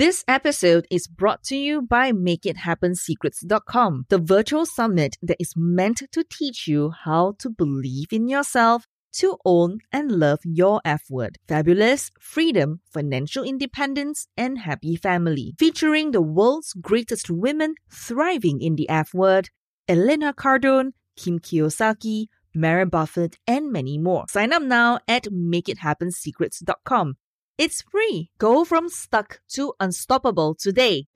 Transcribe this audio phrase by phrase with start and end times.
[0.00, 6.24] This episode is brought to you by MakeItHappenSecrets.com, the virtual summit that is meant to
[6.24, 8.86] teach you how to believe in yourself
[9.16, 11.36] to own and love your F word.
[11.46, 15.54] Fabulous, freedom, financial independence, and happy family.
[15.58, 19.50] Featuring the world's greatest women thriving in the F word
[19.86, 24.24] Elena Cardone, Kim Kiyosaki, Mary Buffett, and many more.
[24.30, 27.16] Sign up now at MakeItHappenSecrets.com.
[27.58, 28.30] It's free.
[28.38, 31.06] Go from stuck to unstoppable today.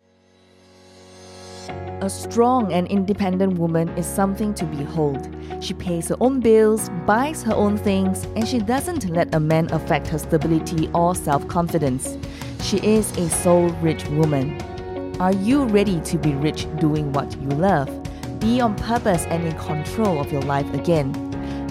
[2.00, 5.34] A strong and independent woman is something to behold.
[5.60, 9.72] She pays her own bills, buys her own things, and she doesn't let a man
[9.72, 12.18] affect her stability or self confidence.
[12.62, 14.60] She is a soul rich woman.
[15.20, 17.88] Are you ready to be rich doing what you love?
[18.40, 21.14] Be on purpose and in control of your life again.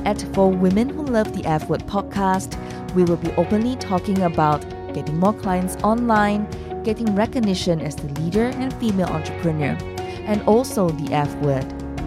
[0.06, 2.58] At For Women Who Love the F Word podcast,
[2.94, 4.62] we will be openly talking about
[4.94, 6.48] getting more clients online,
[6.84, 9.78] getting recognition as the leader and female entrepreneur,
[10.26, 11.66] and also the F word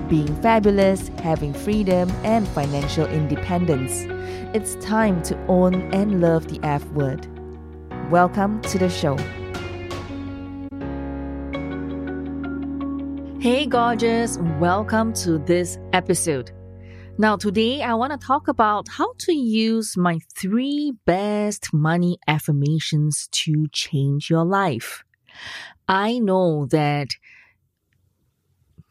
[0.08, 4.04] being fabulous, having freedom, and financial independence.
[4.54, 7.26] It's time to own and love the F word.
[8.10, 9.16] Welcome to the show.
[13.40, 16.52] Hey, gorgeous, welcome to this episode.
[17.18, 23.28] Now, today I want to talk about how to use my three best money affirmations
[23.32, 25.02] to change your life.
[25.88, 27.08] I know that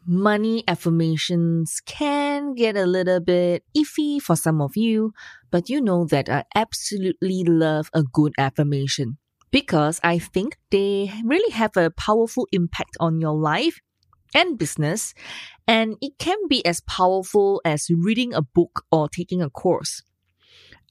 [0.04, 5.12] money affirmations can get a little bit iffy for some of you,
[5.52, 9.18] but you know that I absolutely love a good affirmation
[9.52, 13.78] because I think they really have a powerful impact on your life
[14.34, 15.14] and business,
[15.66, 20.02] and it can be as powerful as reading a book or taking a course.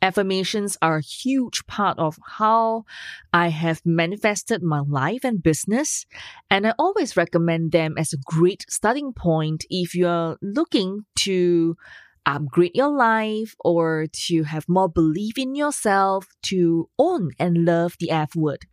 [0.01, 2.83] Affirmations are a huge part of how
[3.31, 6.05] I have manifested my life and business,
[6.49, 11.77] and I always recommend them as a great starting point if you're looking to
[12.25, 18.11] upgrade your life or to have more belief in yourself, to own and love the
[18.11, 18.65] F word.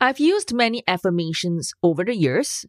[0.00, 2.66] I've used many affirmations over the years,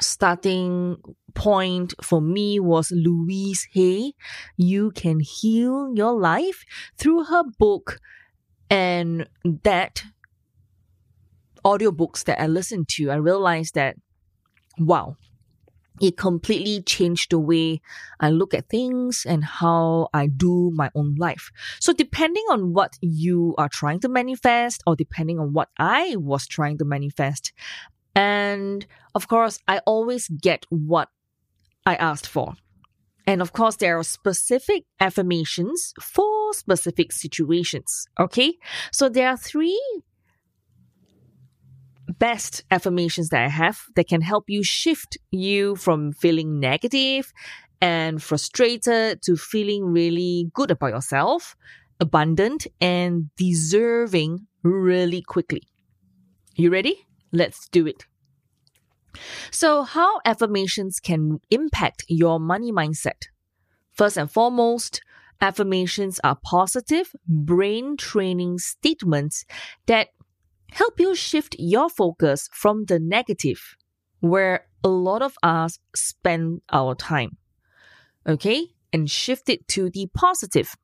[0.00, 0.96] starting
[1.34, 4.12] point for me was Louise Hay.
[4.56, 6.64] You can heal your life
[6.98, 8.00] through her book
[8.68, 10.04] and that
[11.64, 13.10] audiobooks that I listened to.
[13.10, 13.96] I realized that,
[14.78, 15.16] wow,
[16.00, 17.80] it completely changed the way
[18.20, 21.50] I look at things and how I do my own life.
[21.78, 26.46] So, depending on what you are trying to manifest, or depending on what I was
[26.46, 27.52] trying to manifest,
[28.20, 31.08] and of course, I always get what
[31.86, 32.52] I asked for.
[33.26, 38.06] And of course, there are specific affirmations for specific situations.
[38.18, 38.58] Okay.
[38.92, 39.80] So there are three
[42.18, 47.32] best affirmations that I have that can help you shift you from feeling negative
[47.80, 51.56] and frustrated to feeling really good about yourself,
[52.00, 55.62] abundant and deserving really quickly.
[56.56, 57.06] You ready?
[57.32, 58.06] Let's do it.
[59.50, 63.28] So, how affirmations can impact your money mindset?
[63.92, 65.02] First and foremost,
[65.40, 69.44] affirmations are positive, brain training statements
[69.86, 70.08] that
[70.72, 73.76] help you shift your focus from the negative,
[74.20, 77.36] where a lot of us spend our time,
[78.26, 80.76] okay, and shift it to the positive.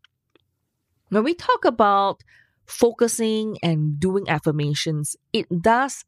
[1.11, 2.23] When we talk about
[2.67, 6.05] focusing and doing affirmations, it does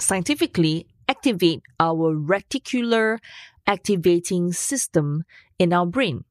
[0.00, 3.18] scientifically activate our reticular
[3.66, 5.24] activating system
[5.58, 6.24] in our brain.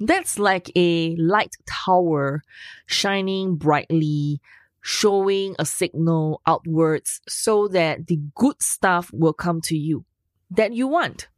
[0.00, 2.42] That's like a light tower
[2.86, 4.40] shining brightly,
[4.80, 10.04] showing a signal outwards so that the good stuff will come to you
[10.50, 11.28] that you want.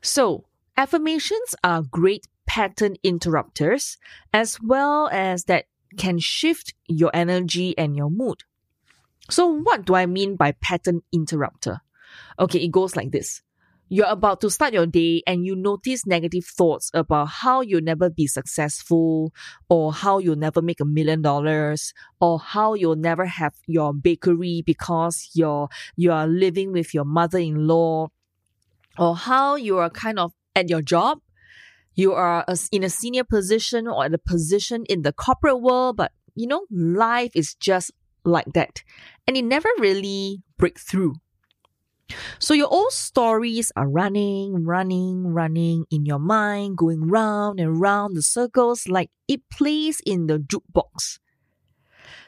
[0.00, 0.46] So,
[0.76, 3.96] affirmations are great pattern interrupters
[4.32, 5.66] as well as that
[5.96, 8.42] can shift your energy and your mood.
[9.32, 11.80] So, what do I mean by pattern interrupter?
[12.38, 13.40] Okay, it goes like this.
[13.88, 18.10] You're about to start your day and you notice negative thoughts about how you'll never
[18.10, 19.32] be successful,
[19.70, 24.62] or how you'll never make a million dollars, or how you'll never have your bakery
[24.66, 28.08] because you're you are living with your mother-in-law,
[28.98, 31.18] or how you are kind of at your job
[31.94, 36.10] you are in a senior position or at a position in the corporate world, but
[36.34, 37.92] you know, life is just
[38.24, 38.82] like that.
[39.26, 41.14] And it never really break through.
[42.38, 48.16] So your old stories are running, running, running in your mind, going round and round
[48.16, 51.18] the circles like it plays in the jukebox.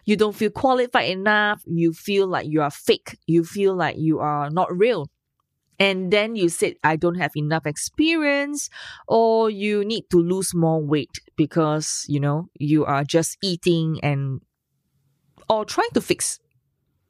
[0.06, 1.62] You don't feel qualified enough.
[1.67, 3.19] You feel like you are fake.
[3.26, 5.08] You feel like you are not real.
[5.79, 8.70] And then you said, I don't have enough experience,
[9.08, 14.41] or you need to lose more weight because, you know, you are just eating and
[15.49, 16.41] or trying to fix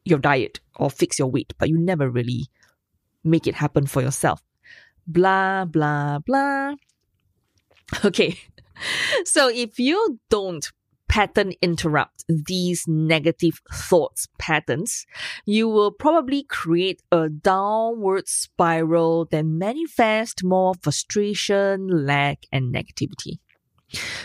[0.04, 2.46] your diet or fix your weight, but you never really
[3.22, 4.42] make it happen for yourself.
[5.06, 6.74] Blah, blah, blah.
[8.04, 8.38] Okay.
[9.24, 10.68] So if you don't
[11.08, 15.06] pattern interrupt these negative thoughts patterns,
[15.46, 23.38] you will probably create a downward spiral that manifest more frustration, lack, and negativity.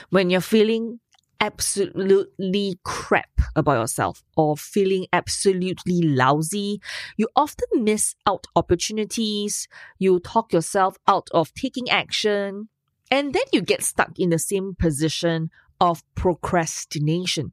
[0.10, 1.00] When you're feeling
[1.40, 6.82] absolutely crap about yourself or feeling absolutely lousy,
[7.18, 12.70] you often miss out opportunities, you talk yourself out of taking action,
[13.12, 15.50] and then you get stuck in the same position
[15.82, 17.52] of procrastination.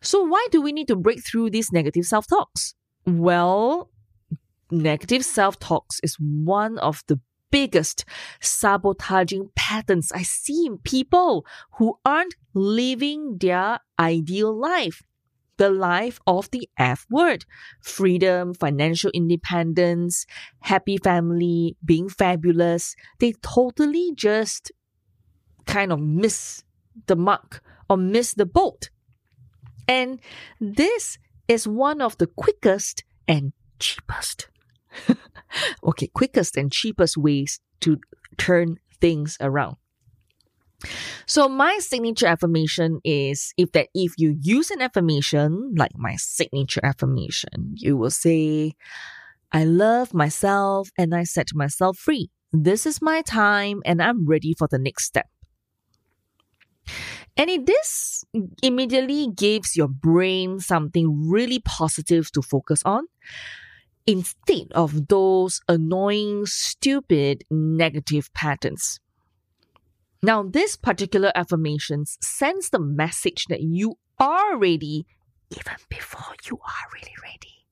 [0.00, 2.74] So, why do we need to break through these negative self talks?
[3.06, 3.90] Well,
[4.70, 7.20] negative self talks is one of the
[7.50, 8.04] biggest
[8.40, 11.46] sabotaging patterns I see in people
[11.78, 15.02] who aren't living their ideal life.
[15.56, 17.44] The life of the F word
[17.82, 20.24] freedom, financial independence,
[20.60, 22.94] happy family, being fabulous.
[23.18, 24.70] They totally just
[25.66, 26.62] kind of miss
[27.06, 27.60] the mark
[27.90, 28.90] or miss the boat.
[29.88, 30.20] And
[30.60, 31.18] this
[31.48, 34.48] is one of the quickest and cheapest.
[35.84, 37.98] Okay, quickest and cheapest ways to
[38.36, 39.76] turn things around.
[41.26, 46.80] So my signature affirmation is if that if you use an affirmation like my signature
[46.84, 48.74] affirmation, you will say,
[49.50, 52.30] I love myself and I set myself free.
[52.52, 55.26] This is my time and I'm ready for the next step.
[57.36, 58.24] And it this
[58.62, 63.04] immediately gives your brain something really positive to focus on
[64.08, 68.98] instead of those annoying, stupid, negative patterns.
[70.22, 75.04] Now, this particular affirmations sends the message that you are ready
[75.50, 77.66] even before you are really ready.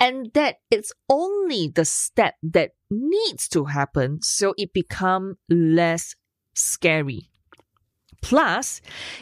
[0.00, 6.14] And that it's only the step that needs to happen so it become less
[6.54, 7.30] scary.
[8.20, 8.80] Plus,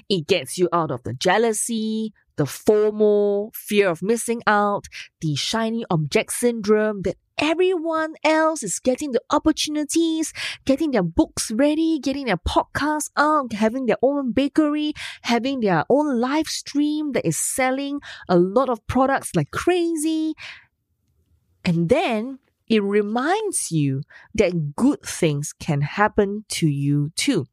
[0.09, 4.87] it gets you out of the jealousy, the FOMO, fear of missing out,
[5.21, 10.33] the shiny object syndrome that everyone else is getting the opportunities,
[10.65, 14.93] getting their books ready, getting their podcast out, having their own bakery,
[15.23, 20.35] having their own live stream that is selling a lot of products like crazy.
[21.65, 22.39] And then
[22.69, 24.03] it reminds you
[24.35, 27.47] that good things can happen to you too.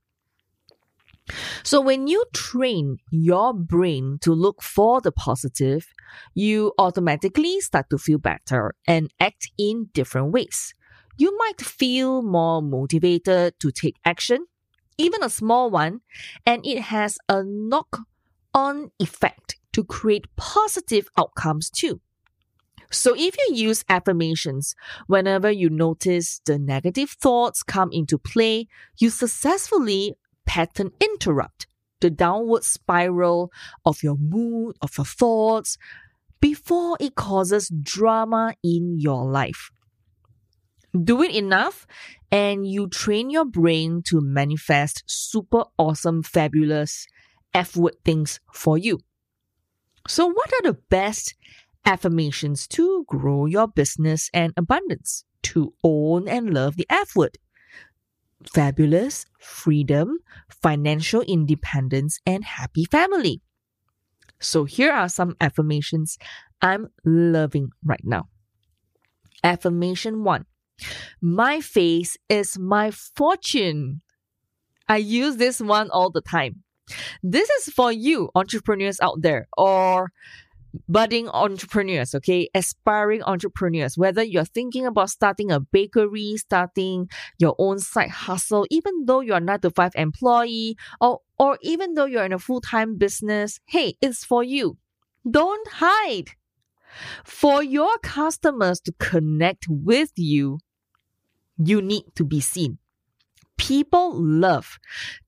[1.63, 5.87] So when you train your brain to look for the positive,
[6.33, 10.73] you automatically start to feel better and act in different ways.
[11.17, 14.45] You might feel more motivated to take action,
[14.97, 16.01] even a small one,
[16.45, 17.99] and it has a knock
[18.53, 22.01] on effect to create positive outcomes too.
[22.91, 24.75] So if you use affirmations
[25.07, 28.67] whenever you notice the negative thoughts come into play,
[28.99, 31.67] you successfully pattern interrupt
[32.01, 33.51] the downward spiral
[33.85, 35.77] of your mood, of your thoughts,
[36.41, 39.71] before it causes drama in your life.
[40.93, 41.87] Do it enough,
[42.31, 47.07] and you train your brain to manifest super awesome, fabulous
[47.53, 48.99] F word things for you.
[50.07, 51.35] So, what are the best
[51.85, 55.23] affirmations to grow your business and abundance?
[55.43, 57.37] To own and love the F word
[58.49, 60.19] fabulous, freedom,
[60.49, 63.41] financial independence, and happy family.
[64.39, 66.17] So here are some affirmations
[66.61, 68.29] I'm loving right now.
[69.43, 70.45] Affirmation one.
[71.21, 74.01] My face is my fortune.
[74.87, 76.63] I use this one all the time.
[77.21, 80.11] This is for you, entrepreneurs out there, or
[80.87, 87.79] budding entrepreneurs, okay, aspiring entrepreneurs, whether you're thinking about starting a bakery, starting your own
[87.79, 92.33] side hustle, even though you're not a five employee, or or even though you're in
[92.33, 94.77] a full-time business, hey, it's for you.
[95.29, 96.31] Don't hide.
[97.23, 100.59] For your customers to connect with you,
[101.57, 102.77] you need to be seen.
[103.57, 104.77] People love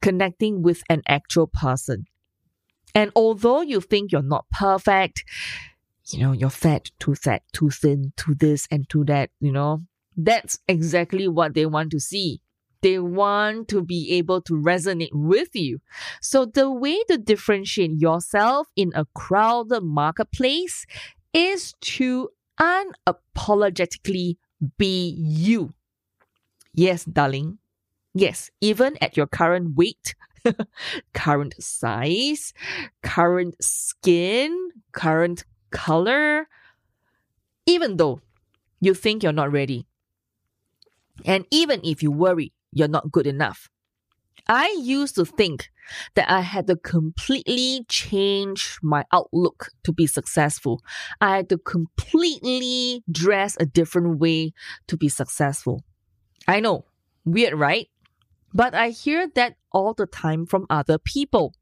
[0.02, 2.06] connecting with an actual person.
[2.96, 5.24] And although you think you're not perfect,
[6.08, 9.84] you know, you're fat, too fat, too thin, too this and too that, you know,
[10.16, 12.42] that's exactly what they want to see.
[12.82, 15.80] They want to be able to resonate with you.
[16.22, 20.86] So the way to differentiate yourself in a crowded marketplace
[21.34, 24.38] is to unapologetically
[24.78, 25.74] be you.
[26.74, 27.58] Yes, darling.
[28.14, 30.16] Yes, even at your current weight,
[31.14, 32.54] current size,
[33.04, 36.48] current skin, current color,
[37.66, 38.22] even though
[38.80, 39.88] you think you're not ready.
[41.25, 43.70] And even if you worry you're not good enough.
[44.48, 45.70] I used to think
[46.14, 50.82] that I had to completely change my outlook to be successful.
[51.20, 54.54] I had to completely dress a different way
[54.88, 55.84] to be successful.
[56.48, 56.86] I know,
[57.24, 57.88] weird, right?
[58.56, 61.54] But I hear that all the time from other people.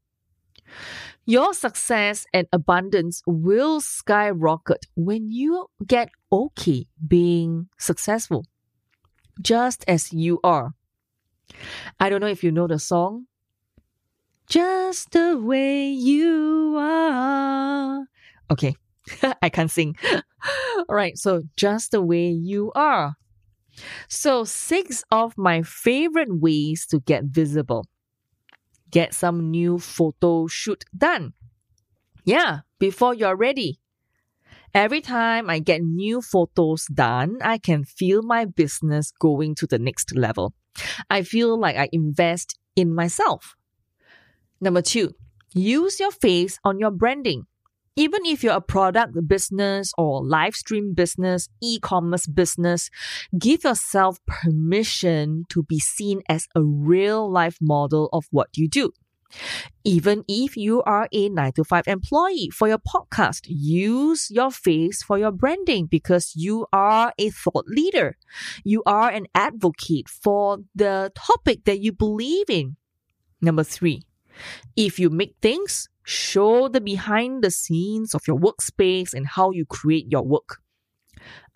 [1.26, 8.46] Your success and abundance will skyrocket when you get okay being successful,
[9.42, 10.74] just as you are.
[11.98, 13.26] I don't know if you know the song.
[14.46, 18.04] Just the way you are.
[18.50, 18.76] Okay,
[19.42, 19.96] I can't sing.
[20.88, 23.16] All right, so just the way you are.
[24.08, 27.86] So, six of my favorite ways to get visible.
[28.90, 31.32] Get some new photo shoot done.
[32.24, 33.80] Yeah, before you're ready.
[34.74, 39.78] Every time I get new photos done, I can feel my business going to the
[39.78, 40.54] next level.
[41.08, 43.54] I feel like I invest in myself.
[44.60, 45.14] Number two,
[45.52, 47.46] use your face on your branding.
[47.96, 52.90] Even if you're a product business or live stream business, e commerce business,
[53.38, 58.90] give yourself permission to be seen as a real life model of what you do.
[59.84, 65.02] Even if you are a 9 to 5 employee for your podcast, use your face
[65.02, 68.16] for your branding because you are a thought leader.
[68.64, 72.76] You are an advocate for the topic that you believe in.
[73.40, 74.02] Number three,
[74.76, 79.64] if you make things, show the behind the scenes of your workspace and how you
[79.64, 80.60] create your work.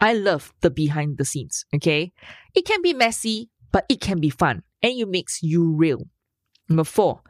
[0.01, 2.13] I love the behind the scenes, okay?
[2.55, 6.07] It can be messy, but it can be fun and it makes you real.
[6.69, 7.23] Number four,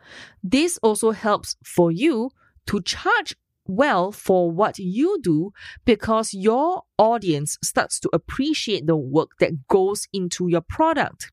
[0.43, 2.31] this also helps for you
[2.67, 3.35] to charge
[3.67, 5.53] well for what you do
[5.85, 11.31] because your audience starts to appreciate the work that goes into your product.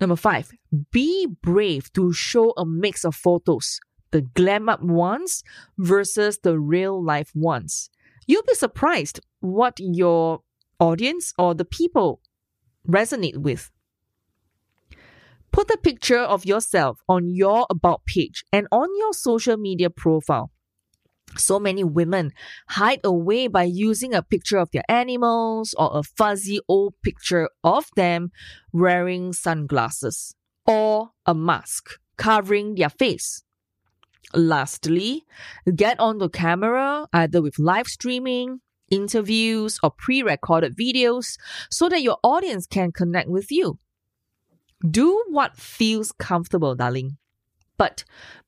[0.00, 0.50] Number five,
[0.92, 3.80] be brave to show a mix of photos,
[4.12, 5.42] the glam up ones
[5.78, 7.90] versus the real life ones.
[8.26, 10.40] You'll be surprised what your
[10.78, 12.20] audience or the people
[12.88, 13.70] resonate with.
[15.52, 20.50] Put a picture of yourself on your About page and on your social media profile.
[21.36, 22.32] So many women
[22.68, 27.86] hide away by using a picture of their animals or a fuzzy old picture of
[27.96, 28.30] them
[28.72, 30.34] wearing sunglasses
[30.66, 33.42] or a mask covering their face.
[34.34, 35.24] Lastly,
[35.74, 38.60] get on the camera either with live streaming,
[38.90, 41.36] interviews, or pre recorded videos
[41.70, 43.78] so that your audience can connect with you.
[44.88, 47.18] Do what feels comfortable, darling.
[47.76, 48.04] But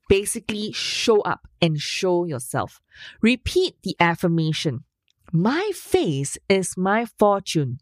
[0.09, 2.81] basically, show up and show yourself.
[3.21, 4.85] Repeat the affirmation
[5.33, 7.78] My face is my fortune.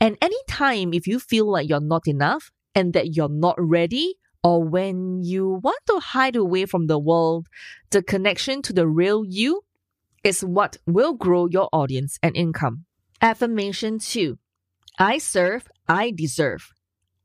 [0.00, 4.16] And anytime if you feel like you're not enough and that you're not ready,
[4.46, 7.48] or when you want to hide away from the world,
[7.90, 9.62] the connection to the real you
[10.22, 12.84] is what will grow your audience and income.
[13.20, 14.38] Affirmation 2
[15.00, 16.72] I serve, I deserve.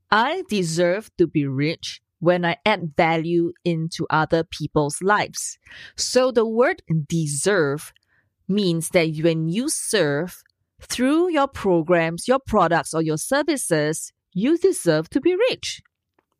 [0.09, 5.59] I deserve to be rich when I add value into other people's lives.
[5.95, 7.93] So the word deserve
[8.47, 10.41] means that when you serve
[10.81, 15.83] through your programs, your products, or your services, you deserve to be rich.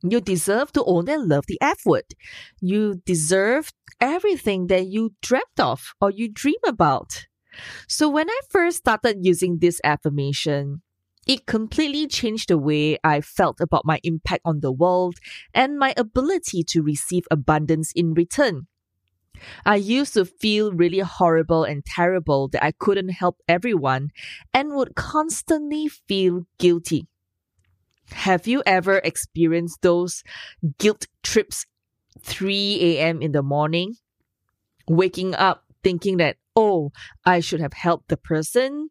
[0.04, 2.14] You deserve to own and love the F word.
[2.60, 7.28] You deserve everything that you dreamt of or you dream about.
[7.88, 10.82] So when I first started using this affirmation,
[11.28, 15.18] it completely changed the way I felt about my impact on the world
[15.54, 18.68] and my ability to receive abundance in return.
[19.66, 24.12] I used to feel really horrible and terrible that I couldn't help everyone
[24.54, 27.08] and would constantly feel guilty.
[28.12, 30.24] Have you ever experienced those
[30.78, 31.66] guilt trips
[32.22, 33.22] 3 a.m.
[33.22, 33.96] in the morning?
[34.88, 36.92] Waking up thinking that, oh,
[37.26, 38.90] I should have helped the person,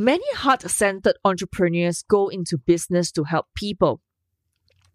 [0.00, 4.00] Many heart centered entrepreneurs go into business to help people.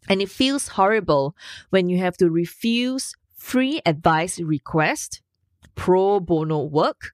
[0.09, 1.35] And it feels horrible
[1.69, 5.21] when you have to refuse free advice requests,
[5.75, 7.11] pro bono work,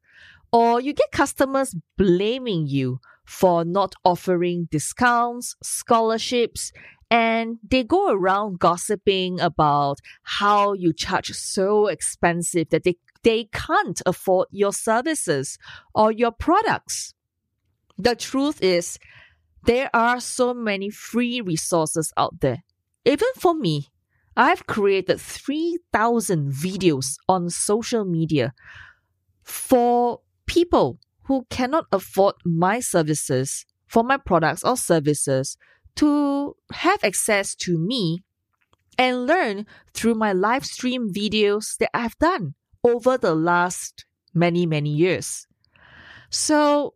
[0.53, 3.01] or you get customers blaming you
[3.31, 6.73] for not offering discounts, scholarships,
[7.09, 14.01] and they go around gossiping about how you charge so expensive that they, they can't
[14.05, 15.57] afford your services
[15.95, 17.13] or your products.
[17.97, 18.99] The truth is,
[19.63, 22.63] there are so many free resources out there.
[23.05, 23.87] Even for me,
[24.35, 28.53] I've created 3,000 videos on social media
[29.41, 30.99] for people
[31.31, 35.55] who cannot afford my services for my products or services
[35.95, 38.21] to have access to me
[38.97, 44.89] and learn through my live stream videos that I've done over the last many, many
[44.89, 45.47] years.
[46.29, 46.95] So,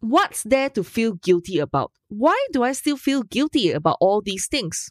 [0.00, 1.92] what's there to feel guilty about?
[2.08, 4.90] Why do I still feel guilty about all these things?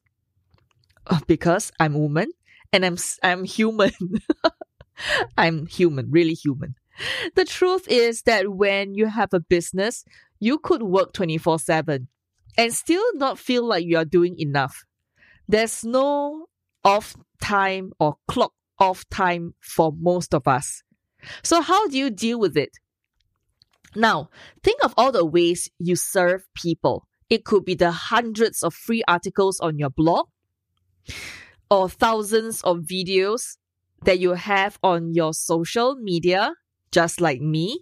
[1.05, 2.31] Uh, because I'm a woman
[2.71, 3.91] and I'm I'm human.
[5.37, 6.75] I'm human, really human.
[7.35, 10.03] The truth is that when you have a business,
[10.39, 12.07] you could work 24 7
[12.57, 14.83] and still not feel like you are doing enough.
[15.47, 16.47] There's no
[16.83, 20.83] off time or clock off time for most of us.
[21.43, 22.71] So, how do you deal with it?
[23.95, 24.29] Now,
[24.63, 27.07] think of all the ways you serve people.
[27.29, 30.27] It could be the hundreds of free articles on your blog
[31.69, 33.57] or thousands of videos
[34.03, 36.53] that you have on your social media
[36.91, 37.79] just like me,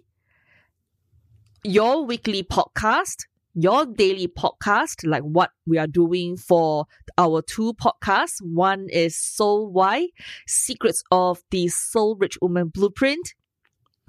[1.64, 6.86] your weekly podcast, your daily podcast, like what we are doing for
[7.16, 8.40] our two podcasts.
[8.42, 10.08] One is Soul Why,
[10.46, 13.34] Secrets of the Soul Rich Woman Blueprint.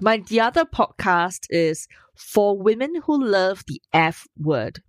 [0.00, 4.82] My the other podcast is for women who love the F word.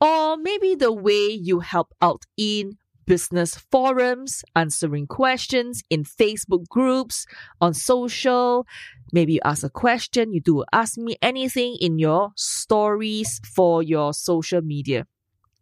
[0.00, 7.26] Or maybe the way you help out in business forums, answering questions in Facebook groups,
[7.60, 8.66] on social.
[9.12, 14.14] Maybe you ask a question, you do ask me anything in your stories for your
[14.14, 15.06] social media.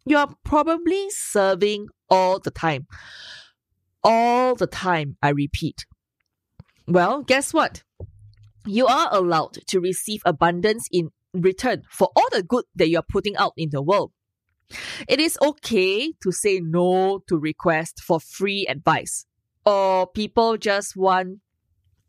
[0.07, 2.87] You're probably serving all the time.
[4.03, 5.85] All the time, I repeat.
[6.87, 7.83] Well, guess what?
[8.67, 13.37] You are allowed to receive abundance in return for all the good that you're putting
[13.37, 14.13] out in the world.
[15.09, 19.27] It is okay to say no to requests for free advice,
[19.67, 21.39] or people just want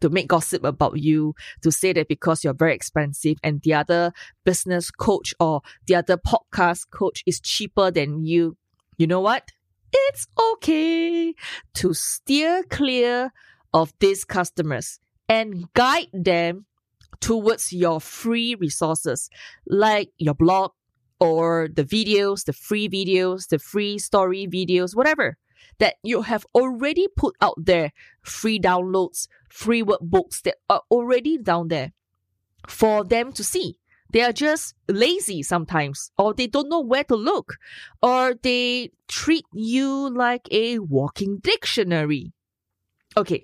[0.02, 4.12] to make gossip about you, to say that because you're very expensive and the other
[4.44, 8.58] business coach or the other podcast coach is cheaper than you.
[8.98, 9.52] You know what?
[9.94, 11.36] It's okay
[11.76, 13.32] to steer clear
[13.74, 16.66] of these customers and guide them
[17.20, 19.30] towards your free resources
[19.68, 20.72] like your blog,
[21.22, 25.38] or the videos, the free videos, the free story videos, whatever
[25.78, 27.92] that you have already put out there,
[28.24, 31.94] free downloads, free workbooks that are already down there
[32.68, 33.78] for them to see.
[34.12, 37.56] They are just lazy sometimes, or they don't know where to look,
[38.02, 42.34] or they treat you like a walking dictionary.
[43.16, 43.44] Okay,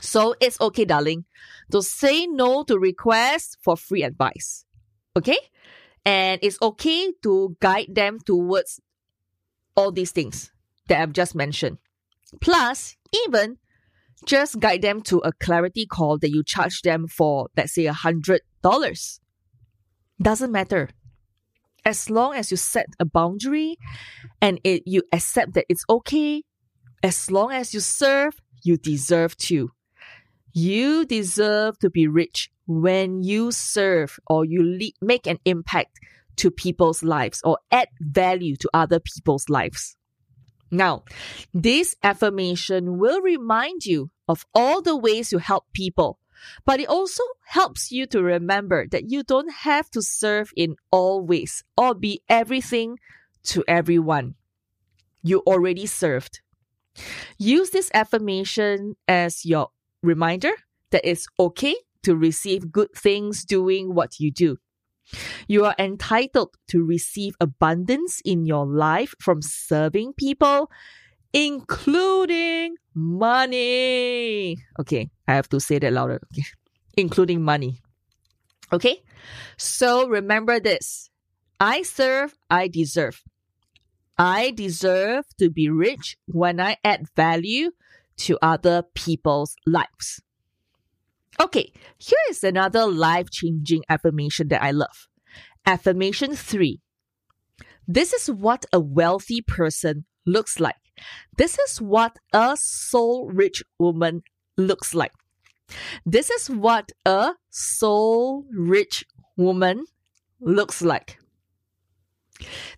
[0.00, 1.24] so it's okay, darling,
[1.70, 4.64] to say no to requests for free advice.
[5.16, 5.38] Okay?
[6.06, 8.80] And it's okay to guide them towards
[9.76, 10.52] all these things
[10.88, 11.78] that I've just mentioned.
[12.40, 13.58] Plus, even
[14.24, 17.92] just guide them to a clarity call that you charge them for, let's say, a
[17.92, 19.20] hundred dollars.
[20.22, 20.90] Doesn't matter.
[21.84, 23.76] As long as you set a boundary
[24.40, 26.42] and it you accept that it's okay,
[27.02, 29.70] as long as you serve, you deserve to.
[30.52, 35.98] You deserve to be rich when you serve or you le- make an impact
[36.36, 39.96] to people's lives or add value to other people's lives.
[40.70, 41.04] Now,
[41.54, 46.18] this affirmation will remind you of all the ways you help people,
[46.64, 51.24] but it also helps you to remember that you don't have to serve in all
[51.24, 52.98] ways or be everything
[53.44, 54.34] to everyone.
[55.22, 56.40] You already served.
[57.38, 59.68] Use this affirmation as your
[60.02, 60.52] reminder
[60.90, 61.76] that it's okay
[62.06, 64.56] to receive good things doing what you do.
[65.48, 70.70] You are entitled to receive abundance in your life from serving people,
[71.32, 74.56] including money.
[74.78, 76.20] Okay, I have to say that louder.
[76.32, 76.46] Okay.
[76.96, 77.82] Including money.
[78.72, 79.02] Okay,
[79.56, 81.10] so remember this
[81.60, 83.22] I serve, I deserve.
[84.18, 87.72] I deserve to be rich when I add value
[88.26, 90.22] to other people's lives.
[91.40, 95.08] Okay, here is another life changing affirmation that I love.
[95.66, 96.80] Affirmation three.
[97.86, 100.76] This is what a wealthy person looks like.
[101.36, 104.22] This is what a soul rich woman
[104.56, 105.12] looks like.
[106.04, 109.04] This is what a soul rich
[109.36, 109.84] woman
[110.40, 111.18] looks like.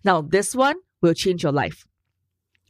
[0.03, 1.85] Now, this one will change your life.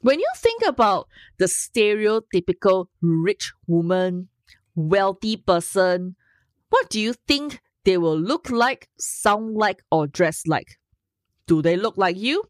[0.01, 1.07] When you think about
[1.39, 4.29] the stereotypical rich woman,
[4.79, 6.15] wealthy person,
[6.69, 10.77] what do you think they will look like, sound like, or dress like?
[11.47, 12.43] Do they look like you?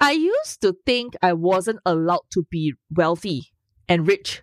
[0.00, 3.52] I used to think I wasn't allowed to be wealthy
[3.88, 4.42] and rich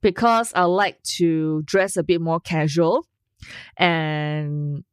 [0.00, 3.06] because I like to dress a bit more casual
[3.76, 4.84] and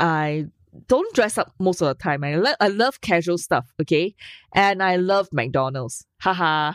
[0.00, 0.46] I
[0.88, 2.24] don't dress up most of the time.
[2.24, 4.14] I, lo- I love casual stuff, okay?
[4.54, 6.06] And I love McDonald's.
[6.20, 6.74] Haha.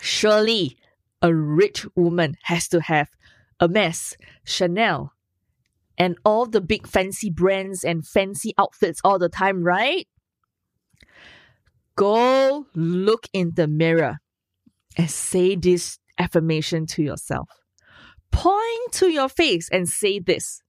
[0.00, 0.76] Surely
[1.22, 3.08] a rich woman has to have
[3.60, 5.12] Hermes, Chanel,
[5.98, 10.08] and all the big fancy brands and fancy outfits all the time, right?
[11.96, 14.20] Go look in the mirror
[14.96, 17.48] and say this affirmation to yourself.
[18.32, 20.62] Point to your face and say this.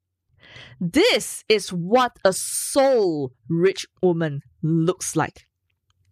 [0.82, 5.46] This is what a soul rich woman looks like.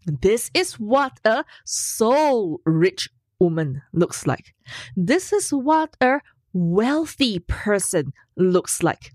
[0.06, 4.54] This is what a soul rich woman looks like.
[4.96, 6.22] This is what a
[6.54, 9.12] wealthy person looks like.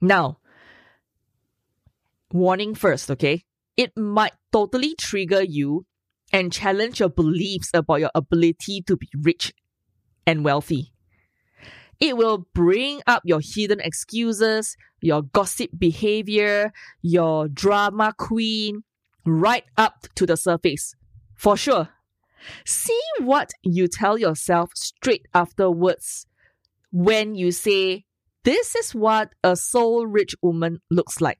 [0.00, 0.38] Now,
[2.32, 3.44] warning first, okay?
[3.76, 5.86] It might totally trigger you
[6.32, 9.52] and challenge your beliefs about your ability to be rich
[10.26, 10.92] and wealthy.
[12.00, 18.84] It will bring up your hidden excuses, your gossip behavior, your drama queen,
[19.24, 20.94] right up to the surface.
[21.34, 21.88] For sure.
[22.64, 26.26] See what you tell yourself straight afterwards
[26.90, 28.04] when you say,
[28.44, 31.38] This is what a soul rich woman looks like.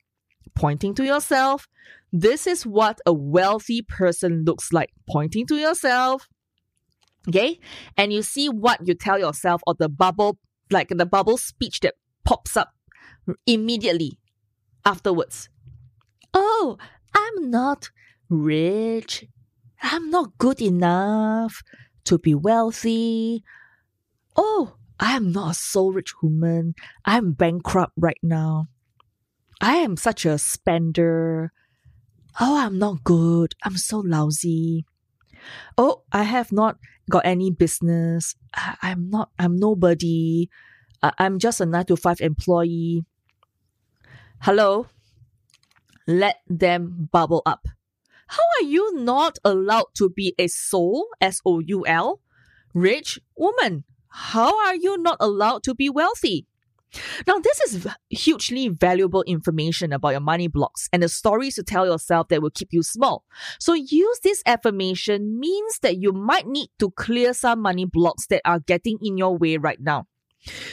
[0.54, 1.68] Pointing to yourself,
[2.12, 4.90] this is what a wealthy person looks like.
[5.08, 6.28] Pointing to yourself.
[7.28, 7.60] Okay?
[7.96, 10.38] And you see what you tell yourself or the bubble
[10.70, 12.72] like the bubble speech that pops up
[13.46, 14.18] immediately
[14.84, 15.48] afterwards.
[16.34, 16.78] Oh,
[17.14, 17.90] I'm not
[18.28, 19.26] rich.
[19.82, 21.62] I'm not good enough
[22.04, 23.44] to be wealthy.
[24.36, 26.74] Oh, I am not a soul rich woman.
[27.04, 28.66] I'm bankrupt right now.
[29.60, 31.52] I am such a spender.
[32.40, 33.54] Oh, I'm not good.
[33.64, 34.84] I'm so lousy.
[35.76, 36.78] Oh, I have not
[37.10, 38.34] got any business.
[38.54, 40.48] I, am not, I'm nobody.
[41.02, 43.04] I, I'm just a nine to five employee.
[44.40, 44.86] Hello?
[46.06, 47.68] Let them bubble up.
[48.28, 52.20] How are you not allowed to be a soul, S O U L,
[52.74, 53.84] rich woman?
[54.08, 56.46] How are you not allowed to be wealthy?
[57.26, 61.86] Now, this is hugely valuable information about your money blocks and the stories to tell
[61.86, 63.24] yourself that will keep you small.
[63.58, 68.42] So, use this affirmation means that you might need to clear some money blocks that
[68.44, 70.06] are getting in your way right now.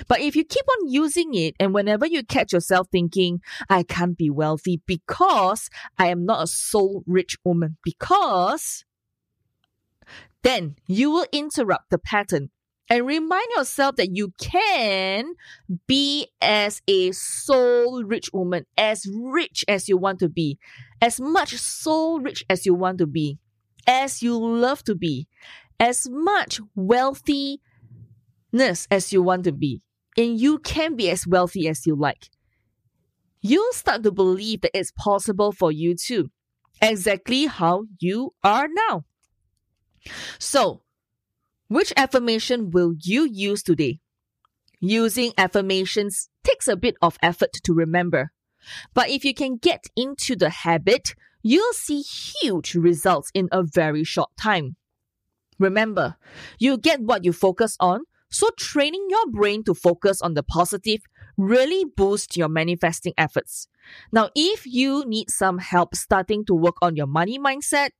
[0.07, 4.17] But if you keep on using it, and whenever you catch yourself thinking, I can't
[4.17, 8.85] be wealthy because I am not a soul rich woman, because
[10.43, 12.51] then you will interrupt the pattern
[12.89, 15.33] and remind yourself that you can
[15.87, 20.59] be as a soul rich woman, as rich as you want to be,
[21.01, 23.39] as much soul rich as you want to be,
[23.87, 25.27] as you love to be,
[25.79, 26.61] as much
[28.55, 29.81] wealthiness as you want to be.
[30.17, 32.29] And you can be as wealthy as you like.
[33.41, 36.29] You'll start to believe that it's possible for you too,
[36.81, 39.03] exactly how you are now.
[40.39, 40.81] So,
[41.67, 43.99] which affirmation will you use today?
[44.79, 48.31] Using affirmations takes a bit of effort to remember.
[48.93, 51.13] But if you can get into the habit,
[51.43, 54.75] you'll see huge results in a very short time.
[55.59, 56.15] Remember,
[56.59, 58.01] you get what you focus on,
[58.35, 61.01] so training your brain to focus on the positive
[61.37, 63.67] really boosts your manifesting efforts.
[64.11, 67.91] Now, if you need some help starting to work on your money mindset,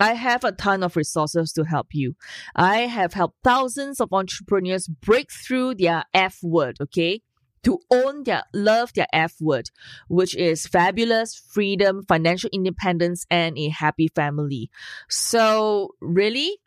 [0.00, 2.14] I have a ton of resources to help you.
[2.54, 7.22] I have helped thousands of entrepreneurs break through their F word, okay?
[7.64, 9.70] To own their, love their F word,
[10.08, 14.70] which is fabulous, freedom, financial independence, and a happy family.
[15.08, 16.58] So, really?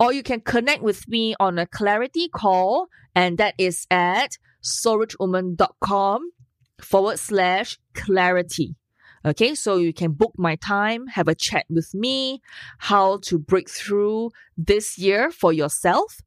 [0.00, 6.30] Or you can connect with me on a clarity call, and that is at soulrichwoman.com
[6.80, 8.76] forward slash clarity.
[9.22, 12.40] Okay, so you can book my time, have a chat with me,
[12.78, 16.20] how to break through this year for yourself.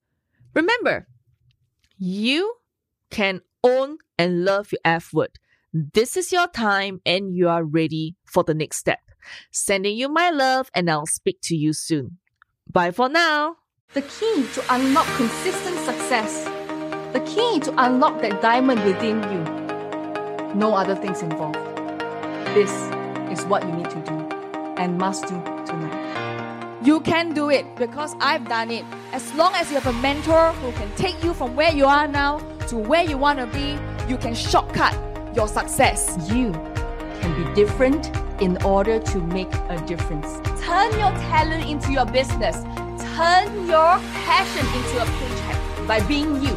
[0.54, 1.08] Remember,
[1.98, 2.54] you
[3.10, 5.40] can own and love your F word.
[5.74, 9.00] This is your time and you are ready for the next step.
[9.52, 12.20] Sending you my love and I'll speak to you soon.
[12.72, 13.56] Bye for now.
[13.94, 16.46] The key to unlock consistent success.
[17.14, 19.44] The key to unlock that diamond within you
[20.56, 21.60] No other things involved.
[22.56, 22.72] This
[23.32, 24.14] is what you need to do
[24.78, 26.82] and must do tonight.
[26.84, 28.84] You can do it because I've done it.
[29.12, 32.08] As long as you have a mentor who can take you from where you are
[32.08, 33.78] now to where you want to be,
[34.10, 34.98] you can shortcut
[35.36, 36.18] your success.
[36.32, 36.52] You
[37.22, 38.10] can be different
[38.42, 40.40] in order to make a difference.
[40.66, 42.58] Turn your talent into your business.
[43.16, 46.56] Turn your passion into a paycheck by being you.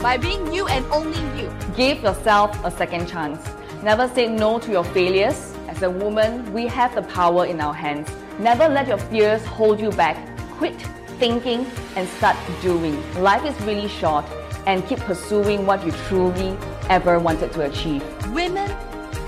[0.00, 1.50] By being you and only you.
[1.74, 3.44] Give yourself a second chance.
[3.82, 5.56] Never say no to your failures.
[5.66, 8.08] As a woman, we have the power in our hands.
[8.38, 10.16] Never let your fears hold you back.
[10.58, 10.80] Quit
[11.18, 12.94] thinking and start doing.
[13.20, 14.24] Life is really short
[14.66, 16.56] and keep pursuing what you truly
[16.88, 18.04] ever wanted to achieve.
[18.32, 18.70] Women,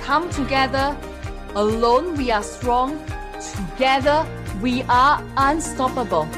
[0.03, 0.97] come together.
[1.57, 3.05] Alone we are strong.
[3.57, 4.25] Together
[4.63, 6.29] we are unstoppable.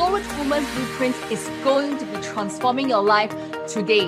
[0.00, 3.30] Rich Woman Blueprint is going to be transforming your life
[3.68, 4.06] today,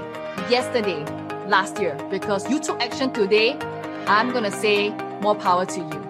[0.50, 1.04] yesterday,
[1.46, 1.96] last year.
[2.10, 3.56] Because you took action today,
[4.06, 6.05] I'm going to say more power to you.